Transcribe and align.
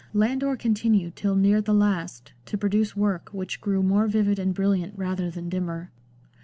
Landor 0.15 0.55
continued 0.57 1.15
till 1.15 1.35
near 1.35 1.61
the 1.61 1.75
last 1.75 2.33
to 2.47 2.57
produce 2.57 2.95
work 2.95 3.29
which 3.33 3.61
grew 3.61 3.83
more 3.83 4.07
vivid 4.07 4.39
and 4.39 4.51
brilliant 4.51 4.97
rather 4.97 5.29
than 5.29 5.47
dimmer. 5.47 5.91